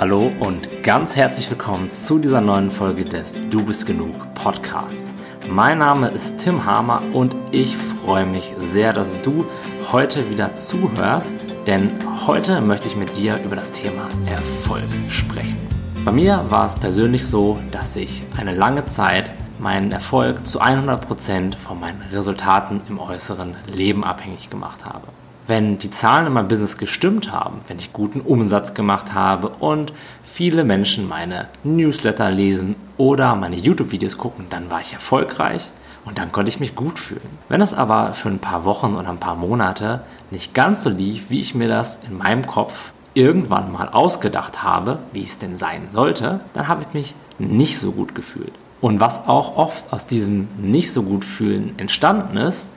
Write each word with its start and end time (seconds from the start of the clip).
Hallo 0.00 0.32
und 0.40 0.82
ganz 0.82 1.14
herzlich 1.14 1.50
willkommen 1.50 1.90
zu 1.90 2.18
dieser 2.18 2.40
neuen 2.40 2.70
Folge 2.70 3.04
des 3.04 3.34
Du 3.50 3.62
bist 3.62 3.84
genug 3.84 4.14
Podcasts. 4.32 5.12
Mein 5.50 5.76
Name 5.76 6.08
ist 6.08 6.38
Tim 6.38 6.64
Hamer 6.64 7.02
und 7.12 7.36
ich 7.50 7.76
freue 7.76 8.24
mich 8.24 8.54
sehr, 8.56 8.94
dass 8.94 9.20
du 9.20 9.44
heute 9.92 10.30
wieder 10.30 10.54
zuhörst, 10.54 11.34
denn 11.66 11.90
heute 12.26 12.62
möchte 12.62 12.88
ich 12.88 12.96
mit 12.96 13.14
dir 13.14 13.38
über 13.44 13.56
das 13.56 13.72
Thema 13.72 14.08
Erfolg 14.24 14.88
sprechen. 15.10 15.58
Bei 16.02 16.12
mir 16.12 16.46
war 16.48 16.64
es 16.64 16.76
persönlich 16.76 17.26
so, 17.26 17.58
dass 17.70 17.94
ich 17.94 18.22
eine 18.38 18.54
lange 18.54 18.86
Zeit 18.86 19.30
meinen 19.58 19.92
Erfolg 19.92 20.46
zu 20.46 20.62
100% 20.62 21.58
von 21.58 21.78
meinen 21.78 22.00
Resultaten 22.10 22.80
im 22.88 22.98
äußeren 22.98 23.54
Leben 23.66 24.02
abhängig 24.02 24.48
gemacht 24.48 24.86
habe 24.86 25.08
wenn 25.46 25.78
die 25.78 25.90
Zahlen 25.90 26.26
in 26.26 26.32
meinem 26.32 26.48
Business 26.48 26.78
gestimmt 26.78 27.32
haben, 27.32 27.60
wenn 27.68 27.78
ich 27.78 27.92
guten 27.92 28.20
Umsatz 28.20 28.74
gemacht 28.74 29.14
habe 29.14 29.48
und 29.48 29.92
viele 30.24 30.64
Menschen 30.64 31.08
meine 31.08 31.48
Newsletter 31.64 32.30
lesen 32.30 32.76
oder 32.96 33.34
meine 33.34 33.56
YouTube-Videos 33.56 34.18
gucken, 34.18 34.46
dann 34.50 34.70
war 34.70 34.80
ich 34.80 34.92
erfolgreich 34.92 35.70
und 36.04 36.18
dann 36.18 36.32
konnte 36.32 36.48
ich 36.48 36.60
mich 36.60 36.74
gut 36.74 36.98
fühlen. 36.98 37.38
Wenn 37.48 37.60
es 37.60 37.74
aber 37.74 38.14
für 38.14 38.28
ein 38.28 38.38
paar 38.38 38.64
Wochen 38.64 38.94
oder 38.94 39.08
ein 39.08 39.20
paar 39.20 39.36
Monate 39.36 40.02
nicht 40.30 40.54
ganz 40.54 40.82
so 40.82 40.90
lief, 40.90 41.30
wie 41.30 41.40
ich 41.40 41.54
mir 41.54 41.68
das 41.68 41.98
in 42.08 42.16
meinem 42.16 42.46
Kopf 42.46 42.92
irgendwann 43.14 43.72
mal 43.72 43.88
ausgedacht 43.88 44.62
habe, 44.62 44.98
wie 45.12 45.24
es 45.24 45.38
denn 45.38 45.58
sein 45.58 45.88
sollte, 45.90 46.40
dann 46.52 46.68
habe 46.68 46.82
ich 46.82 46.94
mich 46.94 47.14
nicht 47.38 47.78
so 47.78 47.92
gut 47.92 48.14
gefühlt. 48.14 48.52
Und 48.80 49.00
was 49.00 49.28
auch 49.28 49.56
oft 49.56 49.92
aus 49.92 50.06
diesem 50.06 50.48
nicht 50.58 50.92
so 50.92 51.02
gut 51.02 51.24
fühlen 51.24 51.74
entstanden 51.76 52.36
ist, 52.36 52.68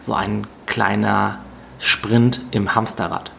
so 0.00 0.14
ein 0.14 0.46
kleiner 0.66 1.40
Sprint 1.82 2.40
im 2.52 2.76
Hamsterrad. 2.76 3.32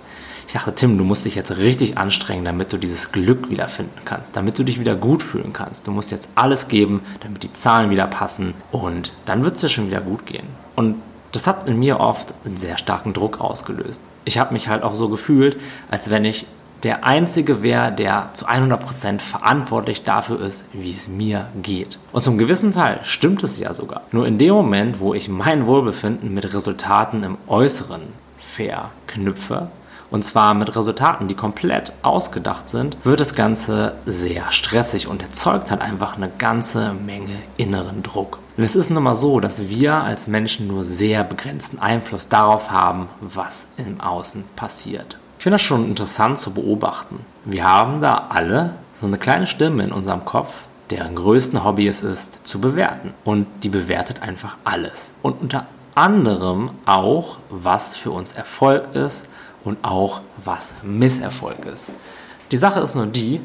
Ich 0.45 0.53
dachte, 0.53 0.75
Tim, 0.75 0.97
du 0.97 1.05
musst 1.05 1.23
dich 1.23 1.35
jetzt 1.35 1.55
richtig 1.55 1.97
anstrengen, 1.97 2.43
damit 2.43 2.73
du 2.73 2.77
dieses 2.77 3.13
Glück 3.13 3.49
wiederfinden 3.49 4.02
kannst, 4.03 4.35
damit 4.35 4.59
du 4.59 4.63
dich 4.66 4.81
wieder 4.81 4.95
gut 4.95 5.23
fühlen 5.23 5.53
kannst. 5.53 5.88
Du 5.88 5.91
musst 5.91 6.11
jetzt 6.11 6.27
alles 6.35 6.67
geben, 6.67 7.02
damit 7.22 7.44
die 7.44 7.53
Zahlen 7.53 7.89
wieder 7.89 8.05
passen 8.05 8.53
und 8.73 9.13
dann 9.25 9.45
wird 9.45 9.55
es 9.55 9.61
dir 9.61 9.69
schon 9.69 9.88
wieder 9.88 10.02
gut 10.02 10.25
gehen. 10.25 10.45
Und 10.75 10.97
das 11.31 11.47
hat 11.47 11.69
in 11.69 11.80
mir 11.80 12.02
oft 12.02 12.33
einen 12.44 12.58
sehr 12.58 12.77
starken 12.77 13.13
Druck 13.13 13.39
ausgelöst. 13.39 14.02
Ich 14.25 14.38
habe 14.38 14.53
mich 14.53 14.67
halt 14.67 14.83
auch 14.83 14.95
so 14.95 15.07
gefühlt, 15.07 15.57
als 15.89 16.09
wenn 16.09 16.25
ich 16.25 16.45
der 16.83 17.05
Einzige 17.05 17.63
wäre, 17.63 17.94
der 17.94 18.31
zu 18.33 18.45
100% 18.45 19.22
verantwortlich 19.22 20.03
dafür 20.03 20.41
ist, 20.41 20.66
wie 20.73 20.91
es 20.91 21.07
mir 21.07 21.47
geht. 21.61 21.97
Und 22.11 22.25
zum 22.25 22.38
gewissen 22.38 22.72
Teil 22.72 23.00
stimmt 23.03 23.41
es 23.41 23.57
ja 23.57 23.73
sogar. 23.73 24.02
Nur 24.11 24.28
in 24.28 24.38
dem 24.38 24.53
Moment, 24.53 25.00
wo 25.00 25.13
ich 25.13 25.30
mein 25.30 25.66
Wohlbefinden 25.66 26.33
mit 26.33 26.53
Resultaten 26.53 27.23
im 27.23 27.38
Äußeren 27.47 28.02
verknüpfe, 28.44 29.69
und 30.13 30.23
zwar 30.23 30.53
mit 30.53 30.75
Resultaten, 30.75 31.27
die 31.27 31.33
komplett 31.33 31.91
ausgedacht 32.03 32.69
sind, 32.69 32.97
wird 33.03 33.19
das 33.19 33.33
Ganze 33.33 33.95
sehr 34.05 34.52
stressig 34.52 35.08
und 35.08 35.23
erzeugt 35.23 35.72
halt 35.72 35.81
einfach 35.81 36.17
eine 36.17 36.30
ganze 36.38 36.94
Menge 36.94 37.38
inneren 37.58 38.03
Druck. 38.03 38.38
Und 38.55 38.63
es 38.63 38.75
ist 38.75 38.91
nun 38.91 39.02
mal 39.02 39.16
so, 39.16 39.39
dass 39.39 39.69
wir 39.69 39.95
als 39.95 40.27
Menschen 40.27 40.67
nur 40.67 40.83
sehr 40.83 41.23
begrenzten 41.23 41.80
Einfluss 41.80 42.27
darauf 42.27 42.69
haben, 42.69 43.08
was 43.22 43.66
im 43.77 44.00
Außen 44.02 44.44
passiert. 44.55 45.17
Ich 45.39 45.44
finde 45.45 45.55
das 45.55 45.63
schon 45.63 45.88
interessant 45.88 46.38
zu 46.38 46.52
beobachten. 46.52 47.22
Wir 47.44 47.63
haben 47.63 48.00
da 48.00 48.28
alle 48.30 48.75
so 48.94 49.07
eine 49.07 49.17
kleine 49.17 49.47
Stimme 49.47 49.81
in 49.81 49.91
unserem 49.91 50.25
Kopf, 50.25 50.66
deren 50.91 51.16
größten 51.16 51.63
Hobby 51.63 51.88
es 51.88 52.03
ist, 52.03 52.39
zu 52.47 52.61
bewerten. 52.61 53.16
Und 53.23 53.47
die 53.63 53.69
bewertet 53.69 54.22
einfach 54.22 54.57
alles. 54.63 55.11
Und 55.23 55.41
unter 55.41 55.66
anderem 55.95 56.72
auch, 56.86 57.38
was 57.49 57.95
für 57.95 58.11
uns 58.11 58.33
Erfolg 58.33 58.95
ist 58.95 59.25
und 59.63 59.83
auch, 59.83 60.22
was 60.44 60.73
Misserfolg 60.83 61.66
ist. 61.66 61.91
Die 62.52 62.58
Sache 62.58 62.80
ist 62.80 62.95
nur 62.95 63.05
die, 63.05 63.41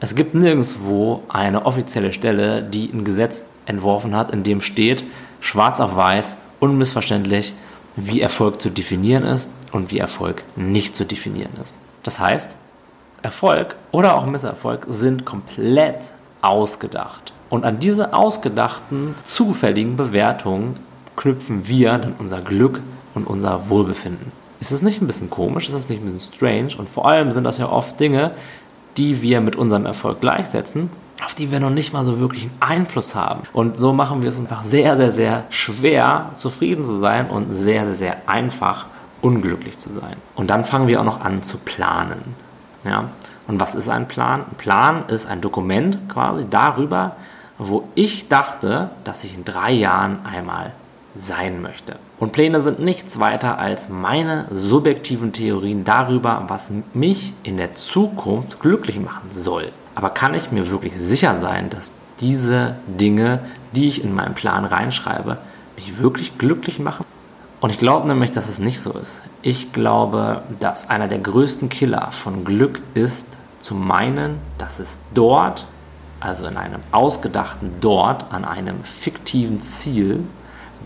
es 0.00 0.14
gibt 0.14 0.34
nirgendwo 0.34 1.22
eine 1.28 1.66
offizielle 1.66 2.12
Stelle, 2.12 2.62
die 2.62 2.90
ein 2.92 3.04
Gesetz 3.04 3.42
entworfen 3.66 4.14
hat, 4.14 4.30
in 4.32 4.42
dem 4.42 4.60
steht, 4.60 5.04
schwarz 5.40 5.80
auf 5.80 5.96
weiß, 5.96 6.36
unmissverständlich, 6.60 7.52
wie 7.96 8.20
Erfolg 8.20 8.62
zu 8.62 8.70
definieren 8.70 9.24
ist 9.24 9.48
und 9.72 9.90
wie 9.90 9.98
Erfolg 9.98 10.42
nicht 10.56 10.96
zu 10.96 11.04
definieren 11.04 11.52
ist. 11.62 11.78
Das 12.04 12.20
heißt, 12.20 12.56
Erfolg 13.22 13.74
oder 13.90 14.14
auch 14.14 14.26
Misserfolg 14.26 14.86
sind 14.88 15.24
komplett 15.24 16.02
ausgedacht. 16.40 17.32
Und 17.50 17.64
an 17.64 17.80
diese 17.80 18.12
ausgedachten, 18.12 19.14
zufälligen 19.24 19.96
Bewertungen 19.96 20.78
knüpfen 21.18 21.68
wir 21.68 21.98
dann 21.98 22.14
unser 22.18 22.40
Glück 22.40 22.80
und 23.14 23.26
unser 23.26 23.68
Wohlbefinden. 23.68 24.32
Ist 24.60 24.72
das 24.72 24.82
nicht 24.82 25.02
ein 25.02 25.06
bisschen 25.06 25.28
komisch? 25.28 25.66
Ist 25.66 25.74
das 25.74 25.88
nicht 25.88 26.00
ein 26.00 26.06
bisschen 26.06 26.32
strange? 26.32 26.76
Und 26.78 26.88
vor 26.88 27.08
allem 27.08 27.30
sind 27.32 27.44
das 27.44 27.58
ja 27.58 27.68
oft 27.68 28.00
Dinge, 28.00 28.30
die 28.96 29.20
wir 29.20 29.40
mit 29.40 29.56
unserem 29.56 29.84
Erfolg 29.84 30.20
gleichsetzen, 30.20 30.90
auf 31.24 31.34
die 31.34 31.50
wir 31.50 31.60
noch 31.60 31.70
nicht 31.70 31.92
mal 31.92 32.04
so 32.04 32.20
wirklich 32.20 32.44
einen 32.44 32.56
Einfluss 32.60 33.14
haben. 33.14 33.42
Und 33.52 33.78
so 33.78 33.92
machen 33.92 34.22
wir 34.22 34.28
es 34.28 34.38
uns 34.38 34.48
einfach 34.48 34.64
sehr, 34.64 34.96
sehr, 34.96 35.10
sehr 35.10 35.44
schwer, 35.50 36.30
zufrieden 36.34 36.84
zu 36.84 36.98
sein 36.98 37.28
und 37.28 37.52
sehr, 37.52 37.84
sehr, 37.84 37.94
sehr 37.94 38.16
einfach, 38.26 38.86
unglücklich 39.20 39.78
zu 39.78 39.90
sein. 39.90 40.16
Und 40.36 40.48
dann 40.50 40.64
fangen 40.64 40.86
wir 40.86 41.00
auch 41.00 41.04
noch 41.04 41.20
an 41.20 41.42
zu 41.42 41.58
planen. 41.58 42.22
Ja? 42.84 43.04
Und 43.48 43.58
was 43.58 43.74
ist 43.74 43.88
ein 43.88 44.06
Plan? 44.06 44.42
Ein 44.50 44.56
Plan 44.56 45.04
ist 45.08 45.26
ein 45.26 45.40
Dokument 45.40 46.08
quasi 46.08 46.46
darüber, 46.48 47.16
wo 47.58 47.88
ich 47.96 48.28
dachte, 48.28 48.90
dass 49.02 49.24
ich 49.24 49.34
in 49.34 49.44
drei 49.44 49.72
Jahren 49.72 50.20
einmal 50.24 50.72
sein 51.16 51.62
möchte. 51.62 51.96
Und 52.18 52.32
Pläne 52.32 52.60
sind 52.60 52.80
nichts 52.80 53.18
weiter 53.18 53.58
als 53.58 53.88
meine 53.88 54.46
subjektiven 54.50 55.32
Theorien 55.32 55.84
darüber, 55.84 56.44
was 56.48 56.70
mich 56.94 57.32
in 57.42 57.56
der 57.56 57.74
Zukunft 57.74 58.60
glücklich 58.60 59.00
machen 59.00 59.30
soll. 59.30 59.72
Aber 59.94 60.10
kann 60.10 60.34
ich 60.34 60.52
mir 60.52 60.70
wirklich 60.70 60.92
sicher 60.96 61.36
sein, 61.36 61.70
dass 61.70 61.92
diese 62.20 62.76
Dinge, 62.86 63.40
die 63.74 63.88
ich 63.88 64.04
in 64.04 64.14
meinen 64.14 64.34
Plan 64.34 64.64
reinschreibe, 64.64 65.38
mich 65.76 65.98
wirklich 66.00 66.38
glücklich 66.38 66.78
machen? 66.78 67.04
Und 67.60 67.70
ich 67.70 67.78
glaube 67.78 68.06
nämlich, 68.06 68.30
dass 68.30 68.48
es 68.48 68.60
nicht 68.60 68.80
so 68.80 68.92
ist. 68.92 69.22
Ich 69.42 69.72
glaube, 69.72 70.42
dass 70.60 70.88
einer 70.90 71.08
der 71.08 71.18
größten 71.18 71.68
Killer 71.68 72.12
von 72.12 72.44
Glück 72.44 72.80
ist, 72.94 73.26
zu 73.60 73.74
meinen, 73.74 74.38
dass 74.56 74.78
es 74.78 75.00
dort, 75.14 75.66
also 76.20 76.46
in 76.46 76.56
einem 76.56 76.80
ausgedachten 76.92 77.80
Dort, 77.80 78.32
an 78.32 78.44
einem 78.44 78.84
fiktiven 78.84 79.60
Ziel, 79.60 80.20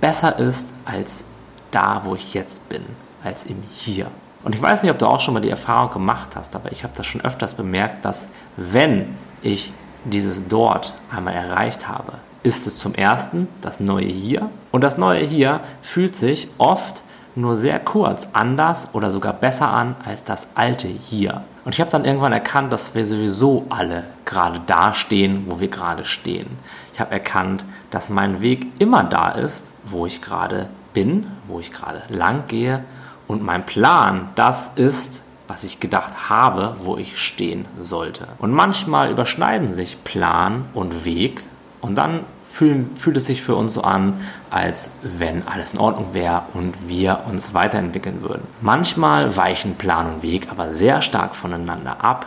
besser 0.03 0.39
ist 0.39 0.69
als 0.85 1.25
da, 1.71 2.03
wo 2.05 2.15
ich 2.15 2.35
jetzt 2.35 2.69
bin, 2.69 2.83
als 3.25 3.47
im 3.47 3.63
Hier. 3.71 4.09
Und 4.45 4.55
ich 4.55 4.61
weiß 4.61 4.83
nicht, 4.83 4.93
ob 4.93 4.99
du 4.99 5.07
auch 5.07 5.21
schon 5.21 5.33
mal 5.33 5.41
die 5.41 5.49
Erfahrung 5.49 5.91
gemacht 5.93 6.31
hast, 6.35 6.55
aber 6.55 6.73
ich 6.73 6.85
habe 6.85 6.93
das 6.97 7.07
schon 7.07 7.23
öfters 7.23 7.55
bemerkt, 7.55 8.05
dass 8.05 8.27
wenn 8.57 9.17
ich 9.41 9.73
dieses 10.05 10.49
Dort 10.49 10.93
einmal 11.11 11.35
erreicht 11.35 11.89
habe, 11.89 12.15
ist 12.43 12.67
es 12.67 12.77
zum 12.79 12.95
ersten 12.95 13.47
das 13.61 13.79
neue 13.79 14.07
Hier. 14.07 14.51
Und 14.73 14.83
das 14.83 14.99
neue 14.99 15.25
Hier 15.25 15.61
fühlt 15.81 16.17
sich 16.17 16.49
oft 16.59 17.03
nur 17.35 17.57
sehr 17.57 17.79
kurz 17.79 18.29
anders 18.33 18.89
oder 18.93 19.11
sogar 19.11 19.33
besser 19.33 19.69
an 19.69 19.97
als 20.05 20.25
das 20.25 20.49
alte 20.55 20.89
Hier. 20.89 21.45
Und 21.65 21.75
ich 21.75 21.81
habe 21.81 21.91
dann 21.91 22.05
irgendwann 22.05 22.33
erkannt, 22.33 22.73
dass 22.73 22.95
wir 22.95 23.07
sowieso 23.07 23.67
alle 23.71 24.05
gerade 24.25 24.61
da 24.67 24.95
stehen, 24.95 25.45
wo 25.47 25.61
wir 25.61 25.69
gerade 25.69 26.05
stehen. 26.05 26.47
Ich 26.93 27.01
habe 27.01 27.13
erkannt, 27.13 27.65
dass 27.91 28.11
mein 28.11 28.41
Weg 28.43 28.67
immer 28.81 29.05
da 29.05 29.31
ist, 29.31 29.71
wo 29.85 30.07
ich 30.07 30.21
gerade 30.21 30.69
bin, 30.93 31.27
wo 31.47 31.61
ich 31.61 31.73
gerade 31.73 32.03
lang 32.09 32.45
gehe 32.49 32.85
und 33.29 33.43
mein 33.43 33.65
Plan 33.65 34.29
das 34.35 34.71
ist, 34.75 35.23
was 35.49 35.65
ich 35.65 35.81
gedacht 35.81 36.29
habe, 36.29 36.77
wo 36.81 36.97
ich 36.97 37.19
stehen 37.19 37.67
sollte. 37.81 38.27
Und 38.39 38.53
manchmal 38.53 39.11
überschneiden 39.11 39.69
sich 39.69 40.03
Plan 40.05 40.65
und 40.75 41.05
Weg 41.05 41.45
und 41.81 41.97
dann 41.97 42.21
fühlen, 42.53 42.91
fühlt 42.97 43.17
es 43.17 43.27
sich 43.27 43.43
für 43.43 43.57
uns 43.57 43.75
so 43.75 43.83
an, 43.83 44.21
als 44.51 44.91
wenn 45.03 45.47
alles 45.49 45.73
in 45.73 45.79
Ordnung 45.79 46.09
wäre 46.13 46.43
und 46.53 46.87
wir 46.87 47.21
uns 47.29 47.55
weiterentwickeln 47.55 48.23
würden. 48.23 48.47
Manchmal 48.61 49.37
weichen 49.37 49.77
Plan 49.77 50.07
und 50.07 50.23
Weg 50.23 50.49
aber 50.51 50.75
sehr 50.75 51.01
stark 51.01 51.35
voneinander 51.35 52.05
ab 52.05 52.27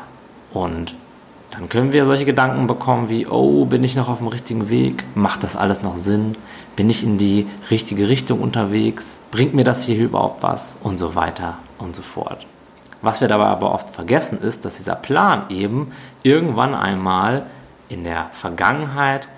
und 0.52 0.96
dann 1.52 1.70
können 1.70 1.94
wir 1.94 2.06
solche 2.06 2.26
Gedanken 2.26 2.68
bekommen 2.68 3.08
wie, 3.08 3.28
oh, 3.28 3.66
bin 3.66 3.84
ich 3.84 3.96
noch 3.96 4.10
auf 4.10 4.18
dem 4.18 4.28
richtigen 4.28 4.70
Weg? 4.70 5.06
Macht 5.14 5.44
das 5.44 5.56
alles 5.56 5.84
noch 5.84 5.96
Sinn? 5.96 6.36
Bin 6.76 6.90
ich 6.90 7.04
in 7.04 7.18
die 7.18 7.48
richtige 7.70 8.10
Richtung 8.10 8.42
unterwegs? 8.42 9.20
Bringt 9.32 9.54
mir 9.54 9.64
das 9.64 9.84
hier 9.84 9.98
überhaupt 9.98 10.44
was? 10.44 10.76
Und 10.84 10.98
so 10.98 11.16
weiter 11.16 11.60
und 11.78 11.96
so 11.96 12.02
fort. 12.02 12.46
Was 13.02 13.22
wir 13.22 13.28
dabei 13.28 13.46
aber 13.46 13.72
oft 13.72 13.92
vergessen 13.92 14.42
ist, 14.42 14.66
dass 14.66 14.78
dieser 14.78 14.96
Plan 14.96 15.44
eben 15.50 15.92
irgendwann 16.24 16.74
einmal 16.74 17.44
in 17.88 18.04
der 18.04 18.28
Vergangenheit 18.32 19.30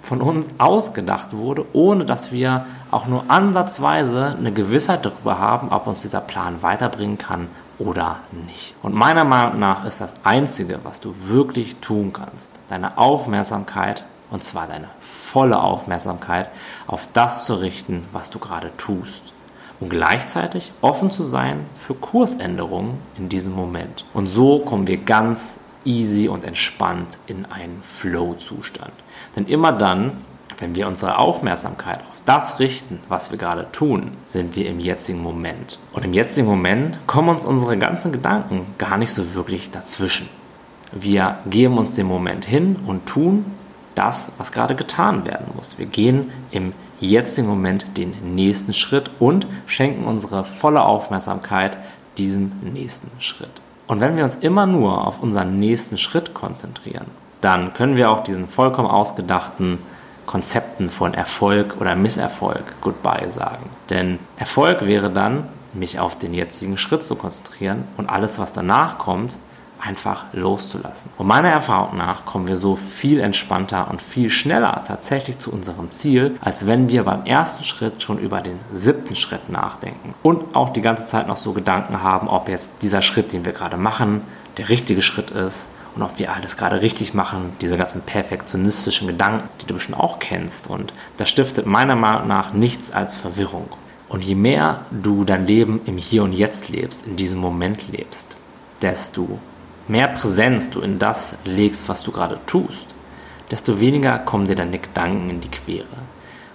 von 0.00 0.20
uns 0.20 0.48
ausgedacht 0.58 1.36
wurde, 1.36 1.64
ohne 1.72 2.04
dass 2.04 2.32
wir 2.32 2.66
auch 2.90 3.06
nur 3.06 3.24
ansatzweise 3.28 4.36
eine 4.38 4.52
Gewissheit 4.52 5.04
darüber 5.04 5.38
haben, 5.38 5.68
ob 5.70 5.86
uns 5.86 6.02
dieser 6.02 6.20
Plan 6.20 6.62
weiterbringen 6.62 7.18
kann 7.18 7.48
oder 7.78 8.16
nicht. 8.46 8.74
Und 8.82 8.94
meiner 8.94 9.24
Meinung 9.24 9.58
nach 9.58 9.84
ist 9.84 10.00
das 10.00 10.14
Einzige, 10.24 10.80
was 10.82 11.00
du 11.00 11.14
wirklich 11.28 11.76
tun 11.76 12.12
kannst, 12.12 12.50
deine 12.68 12.98
Aufmerksamkeit, 12.98 14.04
und 14.30 14.44
zwar 14.44 14.66
deine 14.66 14.88
volle 15.00 15.60
Aufmerksamkeit, 15.60 16.48
auf 16.86 17.08
das 17.12 17.46
zu 17.46 17.54
richten, 17.54 18.04
was 18.12 18.30
du 18.30 18.38
gerade 18.38 18.70
tust. 18.76 19.32
und 19.80 19.88
gleichzeitig 19.88 20.72
offen 20.82 21.10
zu 21.10 21.24
sein 21.24 21.66
für 21.74 21.94
Kursänderungen 21.94 22.98
in 23.16 23.28
diesem 23.28 23.54
Moment. 23.54 24.04
Und 24.12 24.26
so 24.26 24.58
kommen 24.60 24.86
wir 24.86 24.98
ganz 24.98 25.56
easy 25.84 26.28
und 26.28 26.44
entspannt 26.44 27.18
in 27.26 27.46
einen 27.46 27.82
Flow-Zustand. 27.82 28.92
Denn 29.36 29.46
immer 29.46 29.72
dann, 29.72 30.12
wenn 30.58 30.74
wir 30.74 30.86
unsere 30.86 31.18
Aufmerksamkeit 31.18 32.00
auf 32.10 32.20
das 32.24 32.58
richten, 32.60 33.00
was 33.08 33.30
wir 33.30 33.38
gerade 33.38 33.66
tun, 33.72 34.12
sind 34.28 34.56
wir 34.56 34.68
im 34.68 34.78
jetzigen 34.78 35.22
Moment. 35.22 35.78
Und 35.92 36.04
im 36.04 36.12
jetzigen 36.12 36.46
Moment 36.46 36.98
kommen 37.06 37.30
uns 37.30 37.44
unsere 37.44 37.78
ganzen 37.78 38.12
Gedanken 38.12 38.66
gar 38.76 38.98
nicht 38.98 39.12
so 39.12 39.34
wirklich 39.34 39.70
dazwischen. 39.70 40.28
Wir 40.92 41.38
geben 41.46 41.78
uns 41.78 41.94
den 41.94 42.06
Moment 42.06 42.44
hin 42.44 42.76
und 42.86 43.06
tun 43.06 43.46
das, 43.94 44.32
was 44.38 44.52
gerade 44.52 44.74
getan 44.74 45.26
werden 45.26 45.46
muss. 45.56 45.78
Wir 45.78 45.86
gehen 45.86 46.30
im 46.50 46.72
jetzigen 47.00 47.48
Moment 47.48 47.86
den 47.96 48.34
nächsten 48.34 48.72
Schritt 48.72 49.10
und 49.18 49.46
schenken 49.66 50.04
unsere 50.04 50.44
volle 50.44 50.82
Aufmerksamkeit 50.82 51.78
diesem 52.18 52.52
nächsten 52.62 53.10
Schritt. 53.20 53.62
Und 53.90 53.98
wenn 53.98 54.16
wir 54.16 54.22
uns 54.22 54.36
immer 54.36 54.66
nur 54.66 55.04
auf 55.04 55.20
unseren 55.20 55.58
nächsten 55.58 55.98
Schritt 55.98 56.32
konzentrieren, 56.32 57.06
dann 57.40 57.74
können 57.74 57.96
wir 57.96 58.12
auch 58.12 58.22
diesen 58.22 58.46
vollkommen 58.46 58.86
ausgedachten 58.86 59.78
Konzepten 60.26 60.90
von 60.90 61.12
Erfolg 61.12 61.74
oder 61.80 61.96
Misserfolg 61.96 62.62
Goodbye 62.82 63.32
sagen. 63.32 63.68
Denn 63.88 64.20
Erfolg 64.36 64.86
wäre 64.86 65.10
dann, 65.10 65.48
mich 65.72 65.98
auf 65.98 66.16
den 66.16 66.34
jetzigen 66.34 66.78
Schritt 66.78 67.02
zu 67.02 67.16
konzentrieren 67.16 67.82
und 67.96 68.08
alles, 68.08 68.38
was 68.38 68.52
danach 68.52 68.98
kommt, 68.98 69.38
einfach 69.80 70.26
loszulassen. 70.32 71.10
Und 71.18 71.26
meiner 71.26 71.48
Erfahrung 71.48 71.96
nach 71.96 72.24
kommen 72.24 72.46
wir 72.46 72.56
so 72.56 72.76
viel 72.76 73.20
entspannter 73.20 73.90
und 73.90 74.02
viel 74.02 74.30
schneller 74.30 74.84
tatsächlich 74.86 75.38
zu 75.38 75.52
unserem 75.52 75.90
Ziel, 75.90 76.36
als 76.40 76.66
wenn 76.66 76.88
wir 76.88 77.04
beim 77.04 77.24
ersten 77.24 77.64
Schritt 77.64 78.02
schon 78.02 78.18
über 78.18 78.40
den 78.40 78.58
siebten 78.72 79.16
Schritt 79.16 79.50
nachdenken 79.50 80.14
und 80.22 80.54
auch 80.54 80.70
die 80.70 80.80
ganze 80.82 81.06
Zeit 81.06 81.28
noch 81.28 81.36
so 81.36 81.52
Gedanken 81.52 82.02
haben, 82.02 82.28
ob 82.28 82.48
jetzt 82.48 82.70
dieser 82.82 83.02
Schritt, 83.02 83.32
den 83.32 83.44
wir 83.44 83.52
gerade 83.52 83.76
machen, 83.76 84.22
der 84.56 84.68
richtige 84.68 85.02
Schritt 85.02 85.30
ist 85.30 85.68
und 85.94 86.02
ob 86.02 86.18
wir 86.18 86.32
alles 86.32 86.56
gerade 86.56 86.80
richtig 86.82 87.14
machen, 87.14 87.52
diese 87.60 87.76
ganzen 87.76 88.02
perfektionistischen 88.02 89.08
Gedanken, 89.08 89.48
die 89.60 89.66
du 89.66 89.74
bestimmt 89.74 89.98
auch 89.98 90.18
kennst. 90.18 90.68
Und 90.68 90.92
das 91.16 91.30
stiftet 91.30 91.66
meiner 91.66 91.96
Meinung 91.96 92.28
nach 92.28 92.52
nichts 92.52 92.90
als 92.90 93.14
Verwirrung. 93.14 93.68
Und 94.08 94.24
je 94.24 94.34
mehr 94.34 94.84
du 94.90 95.24
dein 95.24 95.46
Leben 95.46 95.80
im 95.86 95.96
Hier 95.96 96.24
und 96.24 96.32
Jetzt 96.32 96.68
lebst, 96.68 97.06
in 97.06 97.16
diesem 97.16 97.38
Moment 97.38 97.90
lebst, 97.92 98.28
desto 98.82 99.38
mehr 99.90 100.08
Präsenz 100.08 100.70
du 100.70 100.80
in 100.80 100.98
das 100.98 101.36
legst, 101.44 101.88
was 101.88 102.02
du 102.02 102.12
gerade 102.12 102.38
tust, 102.46 102.86
desto 103.50 103.80
weniger 103.80 104.18
kommen 104.18 104.46
dir 104.46 104.54
deine 104.54 104.78
Gedanken 104.78 105.28
in 105.28 105.40
die 105.40 105.50
Quere. 105.50 105.86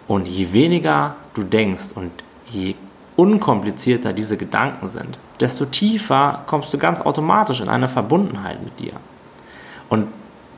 Und 0.07 0.27
je 0.27 0.53
weniger 0.53 1.15
du 1.33 1.43
denkst 1.43 1.89
und 1.95 2.11
je 2.49 2.75
unkomplizierter 3.15 4.13
diese 4.13 4.37
Gedanken 4.37 4.87
sind, 4.87 5.19
desto 5.39 5.65
tiefer 5.65 6.43
kommst 6.47 6.73
du 6.73 6.77
ganz 6.77 7.01
automatisch 7.01 7.59
in 7.61 7.69
eine 7.69 7.87
Verbundenheit 7.87 8.63
mit 8.63 8.79
dir. 8.79 8.93
Und 9.89 10.07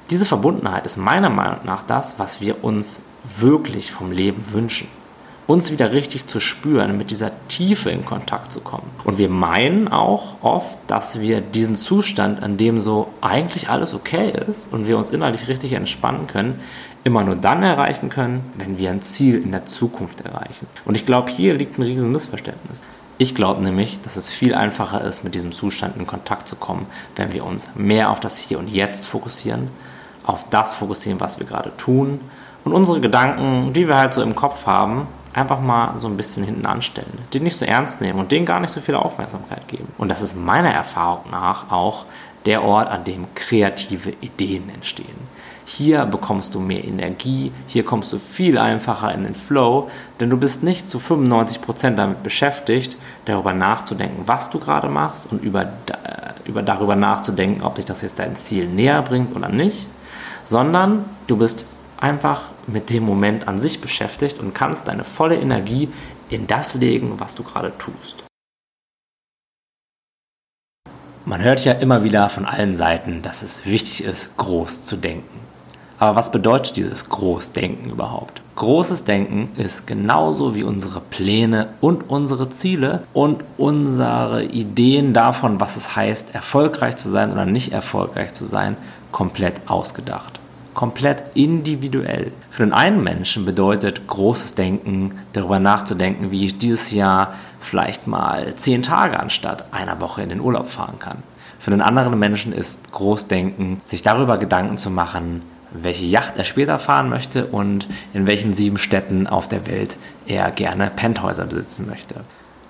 diese 0.09 0.25
Verbundenheit 0.25 0.85
ist 0.85 0.97
meiner 0.97 1.29
Meinung 1.29 1.59
nach 1.65 1.83
das, 1.83 2.15
was 2.18 2.41
wir 2.41 2.63
uns 2.63 3.01
wirklich 3.24 3.91
vom 3.91 4.12
Leben 4.12 4.53
wünschen 4.53 4.88
uns 5.48 5.72
wieder 5.72 5.94
richtig 5.94 6.28
zu 6.28 6.42
spüren, 6.42 6.98
mit 6.98 7.10
dieser 7.10 7.32
Tiefe 7.48 7.90
in 7.90 8.06
Kontakt 8.06 8.52
zu 8.52 8.60
kommen. 8.60 8.90
Und 9.06 9.18
wir 9.18 9.30
meinen 9.30 9.88
auch 9.88 10.36
oft, 10.42 10.78
dass 10.88 11.22
wir 11.22 11.40
diesen 11.40 11.78
Zustand, 11.78 12.44
an 12.44 12.58
dem 12.58 12.82
so 12.82 13.08
eigentlich 13.22 13.70
alles 13.70 13.94
okay 13.94 14.34
ist 14.50 14.72
und 14.72 14.88
wir 14.88 14.98
uns 14.98 15.10
innerlich 15.10 15.48
richtig 15.48 15.74
entspannen 15.74 16.28
können, 16.28 16.60
immer 17.06 17.24
nur 17.24 17.38
dann 17.38 17.64
erreichen 17.64 18.10
können, 18.10 18.52
wenn 18.58 18.78
wir 18.78 18.92
ein 18.92 19.02
Ziel 19.02 19.42
in 19.42 19.52
der 19.52 19.66
Zukunft 19.66 20.20
erreichen. 20.22 20.68
Und 20.84 20.96
ich 20.96 21.06
glaube, 21.06 21.32
hier 21.32 21.54
liegt 21.54 21.80
ein 21.80 21.84
riesen 21.84 22.12
Missverständnis. 22.12 22.84
Ich 23.18 23.34
glaube 23.34 23.64
nämlich, 23.64 24.02
dass 24.02 24.18
es 24.18 24.30
viel 24.30 24.54
einfacher 24.54 25.02
ist, 25.02 25.24
mit 25.24 25.34
diesem 25.34 25.54
Zustand 25.54 25.96
in 25.96 26.06
Kontakt 26.06 26.48
zu 26.50 26.58
kommen, 26.58 26.86
wenn 27.16 27.32
wir 27.32 27.46
uns 27.46 27.70
mehr 27.74 28.12
auf 28.12 28.20
das 28.20 28.38
Hier 28.38 28.60
und 28.60 28.68
Jetzt 28.68 29.08
fokussieren, 29.08 29.70
auf 30.26 30.50
das 30.50 30.76
fokussieren, 30.76 31.22
was 31.22 31.40
wir 31.40 31.48
gerade 31.48 31.72
tun 31.78 32.20
und 32.68 32.74
unsere 32.74 33.00
Gedanken, 33.00 33.72
die 33.74 33.88
wir 33.88 33.98
halt 33.98 34.14
so 34.14 34.22
im 34.22 34.36
Kopf 34.36 34.66
haben, 34.66 35.08
einfach 35.38 35.60
mal 35.60 35.98
so 35.98 36.07
ein 36.07 36.18
bisschen 36.18 36.44
hinten 36.44 36.66
anstellen, 36.66 37.19
den 37.34 37.44
nicht 37.44 37.57
so 37.57 37.66
ernst 37.66 38.01
nehmen 38.01 38.19
und 38.19 38.31
denen 38.31 38.45
gar 38.45 38.60
nicht 38.60 38.72
so 38.72 38.80
viel 38.80 38.95
Aufmerksamkeit 38.95 39.68
geben. 39.68 39.88
Und 39.98 40.10
das 40.10 40.22
ist 40.22 40.36
meiner 40.36 40.72
Erfahrung 40.72 41.30
nach 41.31 41.72
auch 41.72 42.06
der 42.45 42.63
Ort, 42.63 42.89
an 42.89 43.04
dem 43.04 43.28
kreative 43.36 44.13
Ideen 44.22 44.69
entstehen. 44.69 45.38
Hier 45.66 46.06
bekommst 46.06 46.56
du 46.56 46.62
mehr 46.62 46.84
Energie, 46.84 47.51
hier 47.68 47.84
kommst 47.84 48.13
du 48.13 48.19
viel 48.19 48.57
einfacher 48.57 49.13
in 49.13 49.24
den 49.24 49.36
Flow, 49.36 49.89
denn 50.19 50.30
du 50.30 50.38
bist 50.38 50.63
nicht 50.63 50.89
zu 50.89 50.98
95% 50.98 51.95
damit 51.95 52.24
beschäftigt, 52.24 52.95
darüber 53.25 53.54
nachzudenken, 53.54 54.24
was 54.25 54.50
du 54.50 54.60
gerade 54.60 54.88
machst 54.88 55.30
und 55.30 55.44
über, 55.44 55.63
äh, 55.63 55.68
über 56.45 56.63
darüber 56.63 56.95
nachzudenken, 56.95 57.63
ob 57.63 57.75
dich 57.75 57.86
das 57.86 58.01
jetzt 58.01 58.18
dein 58.18 58.38
Ziel 58.38 58.66
näher 58.66 59.01
bringt 59.01 59.36
oder 59.36 59.50
nicht, 59.50 59.89
sondern 60.45 61.04
du 61.28 61.36
bist 61.36 61.66
einfach 62.02 62.52
mit 62.68 62.90
dem 62.90 63.04
Moment 63.04 63.48
an 63.48 63.60
sich 63.60 63.82
beschäftigt 63.82 64.40
und 64.40 64.54
kannst 64.54 64.88
deine 64.88 65.04
volle 65.04 65.36
Energie 65.36 65.90
in 66.30 66.48
das 66.48 66.76
legen, 66.76 67.14
was 67.18 67.36
du 67.36 67.44
gerade 67.44 67.74
tust. 67.78 68.24
Man 71.26 71.42
hört 71.42 71.66
ja 71.66 71.74
immer 71.74 72.04
wieder 72.04 72.30
von 72.30 72.46
allen 72.46 72.76
Seiten, 72.76 73.22
dass 73.22 73.44
es 73.44 73.66
wichtig 73.66 74.04
ist, 74.04 74.38
groß 74.38 74.84
zu 74.84 74.96
denken. 74.96 75.42
Aber 76.00 76.16
was 76.16 76.32
bedeutet 76.32 76.78
dieses 76.78 77.10
Großdenken 77.10 77.90
überhaupt? 77.90 78.42
Großes 78.56 79.04
Denken 79.04 79.50
ist 79.58 79.88
genauso 79.88 80.56
wie 80.56 80.64
unsere 80.64 81.02
Pläne 81.02 81.70
und 81.82 82.10
unsere 82.10 82.50
Ziele 82.50 83.04
und 83.14 83.44
unsere 83.58 84.44
Ideen 84.44 85.14
davon, 85.14 85.60
was 85.60 85.76
es 85.76 85.96
heißt, 85.96 86.34
erfolgreich 86.34 86.96
zu 86.98 87.10
sein 87.10 87.32
oder 87.32 87.46
nicht 87.46 87.74
erfolgreich 87.74 88.34
zu 88.34 88.46
sein, 88.46 88.78
komplett 89.12 89.56
ausgedacht 89.68 90.40
komplett 90.77 91.24
individuell. 91.33 92.31
Für 92.51 92.63
den 92.63 92.71
einen 92.71 93.03
Menschen 93.03 93.45
bedeutet 93.45 94.06
großes 94.06 94.53
Denken, 94.53 95.18
darüber 95.33 95.57
nachzudenken, 95.57 96.29
wie 96.29 96.45
ich 96.45 96.59
dieses 96.59 96.91
Jahr 96.91 97.33
vielleicht 97.59 98.06
mal 98.06 98.53
zehn 98.56 98.83
Tage 98.83 99.19
anstatt 99.19 99.74
einer 99.74 100.00
Woche 100.00 100.21
in 100.21 100.29
den 100.29 100.39
Urlaub 100.39 100.69
fahren 100.69 101.00
kann. 101.00 101.24
Für 101.57 101.71
den 101.71 101.81
anderen 101.81 102.19
Menschen 102.19 102.53
ist 102.53 102.91
Großdenken, 102.91 103.81
sich 103.85 104.03
darüber 104.03 104.38
Gedanken 104.38 104.77
zu 104.77 104.91
machen, 104.91 105.41
welche 105.71 106.06
Yacht 106.06 106.33
er 106.38 106.44
später 106.44 106.77
fahren 106.77 107.09
möchte 107.09 107.47
und 107.47 107.88
in 108.13 108.27
welchen 108.27 108.53
sieben 108.53 108.77
Städten 108.77 109.25
auf 109.25 109.47
der 109.47 109.65
Welt 109.65 109.97
er 110.27 110.51
gerne 110.51 110.91
Penthäuser 110.95 111.45
besitzen 111.45 111.88
möchte. 111.88 112.18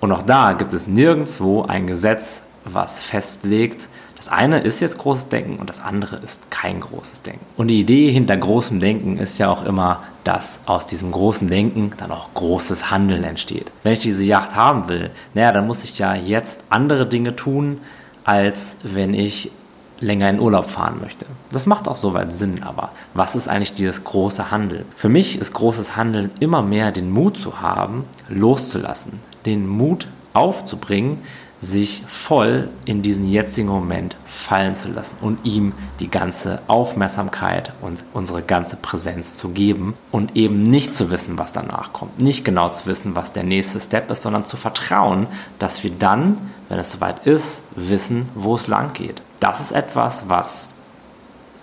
Und 0.00 0.12
auch 0.12 0.22
da 0.22 0.54
gibt 0.54 0.72
es 0.72 0.86
nirgendwo 0.86 1.64
ein 1.64 1.86
Gesetz, 1.86 2.40
was 2.64 3.00
festlegt, 3.00 3.86
das 4.18 4.28
eine 4.28 4.58
ist 4.58 4.80
jetzt 4.80 4.98
großes 4.98 5.28
Denken 5.28 5.58
und 5.58 5.70
das 5.70 5.80
andere 5.80 6.16
ist 6.16 6.50
kein 6.50 6.80
großes 6.80 7.22
Denken. 7.22 7.46
Und 7.56 7.68
die 7.68 7.78
Idee 7.78 8.10
hinter 8.10 8.36
großem 8.36 8.80
Denken 8.80 9.16
ist 9.16 9.38
ja 9.38 9.48
auch 9.48 9.64
immer, 9.64 10.02
dass 10.24 10.58
aus 10.66 10.86
diesem 10.86 11.12
großen 11.12 11.48
Denken 11.48 11.92
dann 11.96 12.10
auch 12.10 12.34
großes 12.34 12.90
Handeln 12.90 13.22
entsteht. 13.22 13.70
Wenn 13.84 13.92
ich 13.92 14.00
diese 14.00 14.24
Yacht 14.24 14.56
haben 14.56 14.88
will, 14.88 15.10
naja, 15.34 15.52
dann 15.52 15.68
muss 15.68 15.84
ich 15.84 15.96
ja 15.98 16.16
jetzt 16.16 16.60
andere 16.68 17.06
Dinge 17.06 17.36
tun, 17.36 17.80
als 18.24 18.76
wenn 18.82 19.14
ich 19.14 19.52
länger 20.00 20.28
in 20.30 20.40
Urlaub 20.40 20.68
fahren 20.68 20.98
möchte. 21.00 21.24
Das 21.52 21.66
macht 21.66 21.86
auch 21.86 21.96
soweit 21.96 22.32
Sinn, 22.32 22.62
aber 22.64 22.90
was 23.14 23.36
ist 23.36 23.48
eigentlich 23.48 23.74
dieses 23.74 24.02
große 24.02 24.50
Handeln? 24.50 24.84
Für 24.96 25.08
mich 25.08 25.38
ist 25.38 25.54
großes 25.54 25.96
Handeln 25.96 26.30
immer 26.40 26.62
mehr 26.62 26.90
den 26.90 27.10
Mut 27.10 27.36
zu 27.36 27.60
haben, 27.60 28.04
loszulassen, 28.28 29.20
den 29.46 29.66
Mut 29.68 30.08
aufzubringen, 30.34 31.22
sich 31.60 32.02
voll 32.06 32.68
in 32.84 33.02
diesen 33.02 33.28
jetzigen 33.28 33.68
Moment 33.68 34.16
fallen 34.26 34.74
zu 34.74 34.88
lassen 34.88 35.16
und 35.20 35.44
ihm 35.44 35.72
die 35.98 36.08
ganze 36.08 36.60
Aufmerksamkeit 36.68 37.72
und 37.80 38.04
unsere 38.12 38.42
ganze 38.42 38.76
Präsenz 38.76 39.36
zu 39.36 39.48
geben 39.48 39.94
und 40.12 40.36
eben 40.36 40.62
nicht 40.62 40.94
zu 40.94 41.10
wissen, 41.10 41.36
was 41.36 41.52
danach 41.52 41.92
kommt, 41.92 42.20
nicht 42.20 42.44
genau 42.44 42.68
zu 42.68 42.86
wissen, 42.86 43.16
was 43.16 43.32
der 43.32 43.42
nächste 43.42 43.80
Step 43.80 44.10
ist, 44.10 44.22
sondern 44.22 44.44
zu 44.44 44.56
vertrauen, 44.56 45.26
dass 45.58 45.82
wir 45.82 45.90
dann, 45.90 46.38
wenn 46.68 46.78
es 46.78 46.92
soweit 46.92 47.26
ist, 47.26 47.62
wissen, 47.74 48.28
wo 48.34 48.54
es 48.54 48.68
lang 48.68 48.92
geht. 48.92 49.20
Das 49.40 49.60
ist 49.60 49.72
etwas, 49.72 50.28
was 50.28 50.70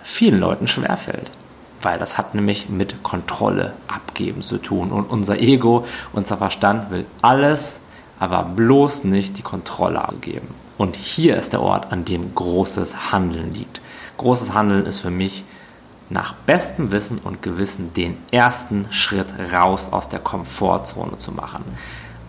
vielen 0.02 0.40
Leuten 0.40 0.68
schwerfällt 0.68 1.30
weil 1.82 1.98
das 2.00 2.18
hat 2.18 2.34
nämlich 2.34 2.68
mit 2.68 3.04
Kontrolle 3.04 3.72
abgeben 3.86 4.42
zu 4.42 4.58
tun 4.58 4.90
und 4.90 5.04
unser 5.04 5.38
Ego, 5.38 5.86
unser 6.12 6.36
Verstand 6.36 6.90
will 6.90 7.04
alles 7.22 7.78
aber 8.18 8.42
bloß 8.44 9.04
nicht 9.04 9.38
die 9.38 9.42
Kontrolle 9.42 10.02
abgeben. 10.02 10.48
Und 10.78 10.96
hier 10.96 11.36
ist 11.36 11.52
der 11.52 11.62
Ort, 11.62 11.92
an 11.92 12.04
dem 12.04 12.34
großes 12.34 13.12
Handeln 13.12 13.52
liegt. 13.54 13.80
Großes 14.18 14.54
Handeln 14.54 14.86
ist 14.86 15.00
für 15.00 15.10
mich 15.10 15.44
nach 16.08 16.34
bestem 16.34 16.92
Wissen 16.92 17.18
und 17.18 17.42
Gewissen 17.42 17.92
den 17.94 18.16
ersten 18.30 18.86
Schritt 18.90 19.26
raus 19.52 19.92
aus 19.92 20.08
der 20.08 20.20
Komfortzone 20.20 21.18
zu 21.18 21.32
machen. 21.32 21.64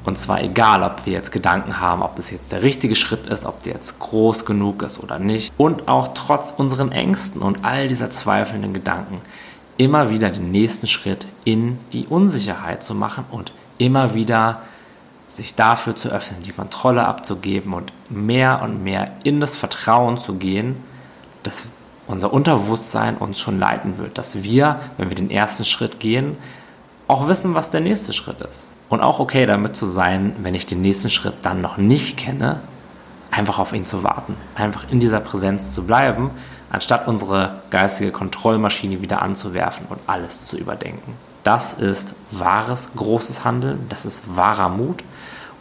Und 0.05 0.17
zwar 0.17 0.41
egal, 0.41 0.83
ob 0.83 1.05
wir 1.05 1.13
jetzt 1.13 1.33
Gedanken 1.33 1.81
haben, 1.81 2.01
ob 2.01 2.15
das 2.15 2.31
jetzt 2.31 2.53
der 2.53 2.61
richtige 2.61 2.95
Schritt 2.95 3.27
ist, 3.27 3.45
ob 3.45 3.61
der 3.63 3.73
jetzt 3.73 3.99
groß 3.99 4.45
genug 4.45 4.81
ist 4.81 5.03
oder 5.03 5.19
nicht. 5.19 5.53
Und 5.57 5.89
auch 5.89 6.09
trotz 6.13 6.53
unseren 6.55 6.93
Ängsten 6.93 7.41
und 7.41 7.65
all 7.65 7.89
dieser 7.89 8.09
zweifelnden 8.09 8.73
Gedanken 8.73 9.19
immer 9.75 10.09
wieder 10.09 10.29
den 10.29 10.49
nächsten 10.49 10.87
Schritt 10.87 11.27
in 11.43 11.77
die 11.91 12.07
Unsicherheit 12.07 12.83
zu 12.83 12.95
machen 12.95 13.25
und 13.31 13.51
immer 13.77 14.13
wieder 14.13 14.61
sich 15.37 15.55
dafür 15.55 15.95
zu 15.95 16.09
öffnen, 16.09 16.43
die 16.43 16.51
Kontrolle 16.51 17.05
abzugeben 17.05 17.73
und 17.73 17.93
mehr 18.09 18.61
und 18.63 18.83
mehr 18.83 19.11
in 19.23 19.39
das 19.39 19.55
Vertrauen 19.55 20.17
zu 20.17 20.35
gehen, 20.35 20.75
dass 21.43 21.67
unser 22.07 22.33
Unterbewusstsein 22.33 23.17
uns 23.17 23.39
schon 23.39 23.59
leiten 23.59 23.99
wird, 23.99 24.17
dass 24.17 24.43
wir, 24.43 24.79
wenn 24.97 25.09
wir 25.09 25.15
den 25.15 25.29
ersten 25.29 25.63
Schritt 25.63 25.99
gehen, 25.99 26.37
auch 27.07 27.27
wissen, 27.27 27.53
was 27.53 27.69
der 27.69 27.81
nächste 27.81 28.13
Schritt 28.13 28.41
ist. 28.41 28.71
Und 28.89 29.01
auch 29.01 29.19
okay 29.19 29.45
damit 29.45 29.75
zu 29.75 29.85
sein, 29.85 30.35
wenn 30.41 30.55
ich 30.55 30.65
den 30.65 30.81
nächsten 30.81 31.09
Schritt 31.09 31.35
dann 31.43 31.61
noch 31.61 31.77
nicht 31.77 32.17
kenne, 32.17 32.59
einfach 33.29 33.59
auf 33.59 33.73
ihn 33.73 33.85
zu 33.85 34.03
warten, 34.03 34.35
einfach 34.55 34.89
in 34.89 34.99
dieser 34.99 35.19
Präsenz 35.19 35.73
zu 35.73 35.83
bleiben, 35.83 36.31
anstatt 36.71 37.07
unsere 37.07 37.61
geistige 37.69 38.11
Kontrollmaschine 38.11 39.01
wieder 39.01 39.21
anzuwerfen 39.21 39.85
und 39.89 39.99
alles 40.07 40.41
zu 40.41 40.57
überdenken. 40.57 41.13
Das 41.47 41.71
ist 41.71 42.13
wahres, 42.31 42.89
großes 42.97 43.45
Handeln, 43.45 43.85
das 43.87 44.03
ist 44.03 44.35
wahrer 44.35 44.67
Mut 44.67 45.01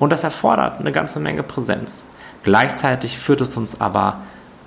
und 0.00 0.10
das 0.10 0.24
erfordert 0.24 0.80
eine 0.80 0.90
ganze 0.90 1.20
Menge 1.20 1.44
Präsenz. 1.44 2.02
Gleichzeitig 2.42 3.20
führt 3.20 3.40
es 3.40 3.56
uns 3.56 3.80
aber 3.80 4.16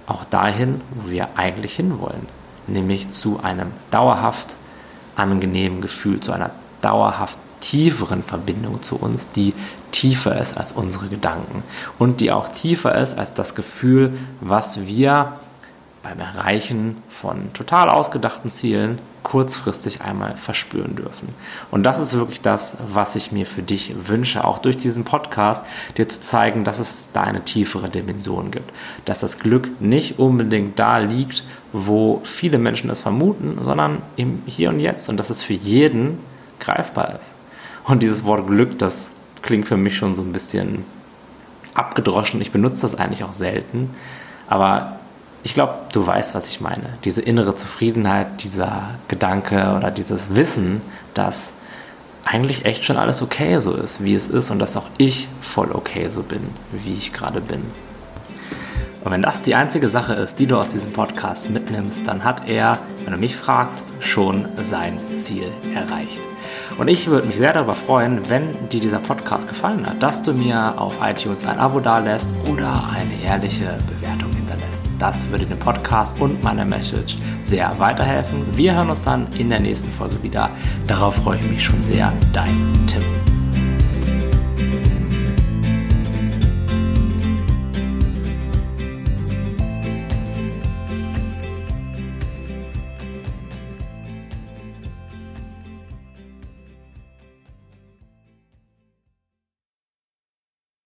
auch 0.07 0.23
dahin, 0.23 0.79
wo 0.91 1.09
wir 1.09 1.27
eigentlich 1.35 1.75
hinwollen, 1.75 2.25
nämlich 2.67 3.09
zu 3.09 3.41
einem 3.43 3.71
dauerhaft 3.91 4.55
angenehmen 5.17 5.81
Gefühl, 5.81 6.21
zu 6.21 6.31
einer 6.31 6.51
dauerhaft 6.79 7.37
tieferen 7.59 8.23
Verbindung 8.23 8.81
zu 8.81 8.95
uns, 8.95 9.29
die 9.29 9.53
tiefer 9.91 10.39
ist 10.39 10.55
als 10.55 10.71
unsere 10.71 11.07
Gedanken 11.09 11.65
und 11.97 12.21
die 12.21 12.31
auch 12.31 12.47
tiefer 12.47 12.95
ist 12.95 13.17
als 13.17 13.33
das 13.33 13.55
Gefühl, 13.55 14.17
was 14.39 14.87
wir 14.87 15.33
beim 16.01 16.19
Erreichen 16.19 16.97
von 17.09 17.51
total 17.53 17.89
ausgedachten 17.89 18.49
Zielen 18.49 18.99
kurzfristig 19.23 20.01
einmal 20.01 20.35
verspüren 20.37 20.95
dürfen. 20.95 21.29
Und 21.71 21.83
das 21.83 21.99
ist 21.99 22.13
wirklich 22.13 22.41
das, 22.41 22.77
was 22.91 23.15
ich 23.15 23.31
mir 23.31 23.45
für 23.45 23.61
dich 23.61 23.93
wünsche, 24.07 24.45
auch 24.45 24.59
durch 24.59 24.77
diesen 24.77 25.03
Podcast, 25.03 25.65
dir 25.97 26.07
zu 26.07 26.21
zeigen, 26.21 26.63
dass 26.63 26.79
es 26.79 27.09
da 27.11 27.23
eine 27.23 27.43
tiefere 27.43 27.89
Dimension 27.89 28.49
gibt. 28.49 28.71
Dass 29.05 29.19
das 29.19 29.39
Glück 29.39 29.81
nicht 29.81 30.19
unbedingt 30.19 30.79
da 30.79 30.97
liegt, 30.97 31.43
wo 31.73 32.21
viele 32.23 32.57
Menschen 32.57 32.89
es 32.89 33.01
vermuten, 33.01 33.57
sondern 33.61 34.01
im 34.15 34.41
Hier 34.45 34.69
und 34.69 34.79
Jetzt 34.79 35.09
und 35.09 35.17
dass 35.17 35.29
es 35.29 35.43
für 35.43 35.53
jeden 35.53 36.19
greifbar 36.59 37.15
ist. 37.19 37.33
Und 37.85 38.01
dieses 38.01 38.23
Wort 38.23 38.47
Glück, 38.47 38.79
das 38.79 39.11
klingt 39.41 39.67
für 39.67 39.77
mich 39.77 39.97
schon 39.97 40.15
so 40.15 40.21
ein 40.21 40.33
bisschen 40.33 40.85
abgedroschen. 41.73 42.41
Ich 42.41 42.51
benutze 42.51 42.81
das 42.81 42.95
eigentlich 42.95 43.23
auch 43.23 43.33
selten. 43.33 43.91
Aber 44.47 44.98
ich 45.43 45.53
glaube, 45.53 45.75
du 45.93 46.05
weißt, 46.05 46.35
was 46.35 46.47
ich 46.47 46.61
meine. 46.61 46.89
Diese 47.03 47.21
innere 47.21 47.55
Zufriedenheit, 47.55 48.43
dieser 48.43 48.89
Gedanke 49.07 49.73
oder 49.77 49.91
dieses 49.91 50.35
Wissen, 50.35 50.81
dass 51.13 51.53
eigentlich 52.25 52.65
echt 52.65 52.83
schon 52.83 52.97
alles 52.97 53.21
okay 53.21 53.59
so 53.59 53.73
ist, 53.73 54.03
wie 54.03 54.13
es 54.13 54.27
ist 54.27 54.51
und 54.51 54.59
dass 54.59 54.77
auch 54.77 54.87
ich 54.97 55.29
voll 55.41 55.71
okay 55.71 56.09
so 56.09 56.23
bin, 56.23 56.41
wie 56.71 56.93
ich 56.93 57.13
gerade 57.13 57.41
bin. 57.41 57.63
Und 59.03 59.11
wenn 59.11 59.21
das 59.21 59.41
die 59.41 59.55
einzige 59.55 59.89
Sache 59.89 60.13
ist, 60.13 60.39
die 60.39 60.45
du 60.45 60.57
aus 60.57 60.69
diesem 60.69 60.91
Podcast 60.91 61.49
mitnimmst, 61.49 62.05
dann 62.05 62.25
hat 62.25 62.49
er, 62.49 62.79
wenn 63.05 63.13
du 63.13 63.19
mich 63.19 63.35
fragst, 63.35 63.93
schon 64.01 64.47
sein 64.69 64.99
Ziel 65.23 65.51
erreicht. 65.73 66.21
Und 66.77 66.89
ich 66.89 67.07
würde 67.07 67.27
mich 67.27 67.37
sehr 67.37 67.53
darüber 67.53 67.75
freuen, 67.75 68.29
wenn 68.29 68.69
dir 68.69 68.79
dieser 68.81 68.99
Podcast 68.99 69.47
gefallen 69.47 69.85
hat, 69.87 70.03
dass 70.03 70.21
du 70.21 70.33
mir 70.33 70.73
auf 70.77 70.99
iTunes 71.01 71.45
ein 71.45 71.59
Abo 71.59 71.79
dalässt 71.79 72.29
oder 72.45 72.83
eine 72.93 73.23
ehrliche 73.25 73.77
Bewertung. 73.87 74.18
Das 74.99 75.27
würde 75.29 75.45
dem 75.45 75.57
Podcast 75.57 76.19
und 76.21 76.43
meiner 76.43 76.65
Message 76.65 77.17
sehr 77.43 77.71
weiterhelfen. 77.79 78.45
Wir 78.55 78.75
hören 78.75 78.89
uns 78.89 79.01
dann 79.01 79.27
in 79.37 79.49
der 79.49 79.61
nächsten 79.61 79.89
Folge 79.89 80.21
wieder. 80.21 80.49
Darauf 80.87 81.15
freue 81.15 81.39
ich 81.39 81.49
mich 81.49 81.63
schon 81.63 81.81
sehr. 81.81 82.13
Dein 82.33 82.85
Tim. 82.85 83.18